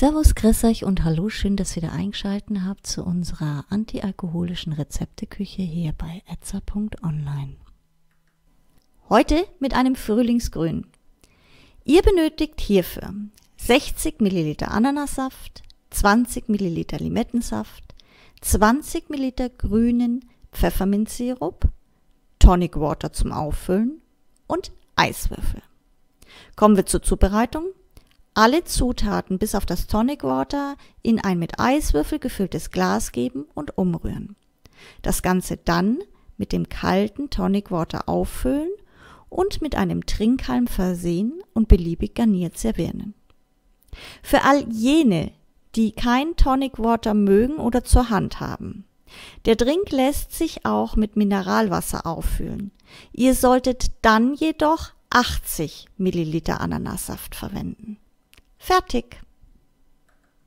[0.00, 5.60] Servus, grüß euch und hallo, schön, dass ihr wieder eingeschalten habt zu unserer antialkoholischen Rezepteküche
[5.60, 7.56] hier bei etza.online.
[9.10, 10.86] Heute mit einem Frühlingsgrün.
[11.84, 13.12] Ihr benötigt hierfür
[13.58, 17.84] 60 Milliliter Ananassaft, 20 Milliliter Limettensaft,
[18.40, 21.68] 20 Milliliter grünen Pfefferminzsirup,
[22.38, 24.00] Tonic Water zum Auffüllen
[24.46, 25.60] und Eiswürfel.
[26.56, 27.66] Kommen wir zur Zubereitung
[28.40, 33.76] alle Zutaten bis auf das Tonic Water in ein mit Eiswürfel gefülltes Glas geben und
[33.76, 34.34] umrühren.
[35.02, 35.98] Das Ganze dann
[36.38, 38.70] mit dem kalten Tonic Water auffüllen
[39.28, 43.12] und mit einem Trinkhalm versehen und beliebig garniert servieren.
[44.22, 45.32] Für all jene,
[45.76, 48.86] die kein Tonic Water mögen oder zur Hand haben.
[49.44, 52.70] Der Drink lässt sich auch mit Mineralwasser auffüllen.
[53.12, 57.99] Ihr solltet dann jedoch 80 Milliliter Ananassaft verwenden.
[58.62, 59.18] Fertig!